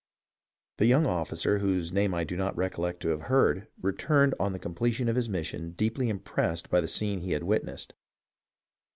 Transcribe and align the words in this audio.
"The 0.79 0.87
young 0.87 1.05
officer, 1.05 1.59
whose 1.59 1.93
name 1.93 2.11
I 2.15 2.23
do 2.23 2.35
not 2.35 2.57
recollect 2.57 3.01
to 3.01 3.09
have 3.09 3.21
heard, 3.29 3.67
returned 3.79 4.33
on 4.39 4.51
the 4.51 4.57
completion 4.57 5.07
of 5.07 5.15
his 5.15 5.29
mission 5.29 5.73
deeply 5.73 6.09
impressed 6.09 6.71
by 6.71 6.81
the 6.81 6.87
scene 6.87 7.19
he 7.21 7.33
had 7.33 7.43
witnessed. 7.43 7.93